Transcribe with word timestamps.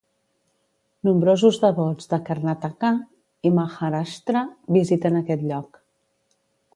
Nombrosos 1.07 1.59
devots 1.65 2.09
de 2.13 2.19
Karnataka 2.29 2.91
i 3.49 3.53
Maharashtra 3.59 4.43
visiten 4.79 5.21
aquest 5.21 5.49
lloc. 5.51 5.79